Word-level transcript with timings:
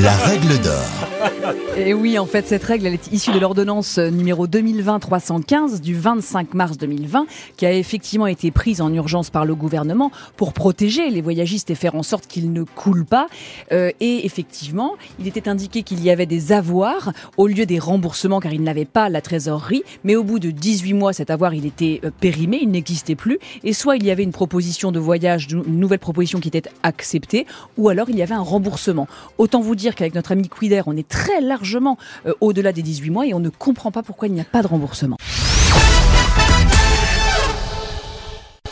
La 0.00 0.16
règle 0.26 0.58
d'or. 0.60 1.13
Et 1.76 1.92
oui, 1.94 2.18
en 2.18 2.26
fait, 2.26 2.46
cette 2.46 2.64
règle, 2.64 2.86
elle 2.86 2.94
est 2.94 3.12
issue 3.12 3.32
de 3.32 3.38
l'ordonnance 3.38 3.98
numéro 3.98 4.46
2020-315 4.46 5.80
du 5.80 5.94
25 5.94 6.54
mars 6.54 6.78
2020, 6.78 7.26
qui 7.56 7.66
a 7.66 7.72
effectivement 7.72 8.26
été 8.26 8.50
prise 8.50 8.80
en 8.80 8.92
urgence 8.92 9.30
par 9.30 9.44
le 9.44 9.54
gouvernement 9.54 10.10
pour 10.36 10.52
protéger 10.52 11.10
les 11.10 11.20
voyagistes 11.20 11.70
et 11.70 11.74
faire 11.74 11.94
en 11.94 12.02
sorte 12.02 12.26
qu'ils 12.26 12.52
ne 12.52 12.62
coulent 12.62 13.04
pas. 13.04 13.26
Euh, 13.72 13.90
et 14.00 14.24
effectivement, 14.26 14.94
il 15.18 15.26
était 15.26 15.48
indiqué 15.48 15.82
qu'il 15.82 16.02
y 16.02 16.10
avait 16.10 16.26
des 16.26 16.52
avoirs 16.52 17.12
au 17.36 17.46
lieu 17.46 17.66
des 17.66 17.78
remboursements, 17.78 18.40
car 18.40 18.52
ils 18.52 18.62
n'avaient 18.62 18.84
pas 18.84 19.08
la 19.08 19.20
trésorerie. 19.20 19.82
Mais 20.04 20.16
au 20.16 20.24
bout 20.24 20.38
de 20.38 20.50
18 20.50 20.94
mois, 20.94 21.12
cet 21.12 21.30
avoir, 21.30 21.54
il 21.54 21.66
était 21.66 22.00
euh, 22.04 22.10
périmé, 22.20 22.60
il 22.62 22.70
n'existait 22.70 23.16
plus. 23.16 23.38
Et 23.62 23.72
soit 23.72 23.96
il 23.96 24.04
y 24.04 24.10
avait 24.10 24.22
une 24.22 24.32
proposition 24.32 24.92
de 24.92 24.98
voyage, 24.98 25.48
une 25.50 25.78
nouvelle 25.78 25.98
proposition 25.98 26.40
qui 26.40 26.48
était 26.48 26.68
acceptée, 26.82 27.46
ou 27.76 27.88
alors 27.88 28.10
il 28.10 28.16
y 28.16 28.22
avait 28.22 28.34
un 28.34 28.40
remboursement. 28.40 29.08
Autant 29.38 29.60
vous 29.60 29.74
dire 29.74 29.94
qu'avec 29.94 30.14
notre 30.14 30.32
ami 30.32 30.48
Quider, 30.48 30.82
on 30.86 30.96
est 30.96 31.08
très 31.14 31.40
largement 31.40 31.96
euh, 32.26 32.34
au-delà 32.40 32.72
des 32.72 32.82
18 32.82 33.10
mois 33.10 33.26
et 33.26 33.34
on 33.34 33.40
ne 33.40 33.48
comprend 33.48 33.92
pas 33.92 34.02
pourquoi 34.02 34.26
il 34.26 34.34
n'y 34.34 34.40
a 34.40 34.44
pas 34.44 34.62
de 34.62 34.66
remboursement. 34.66 35.16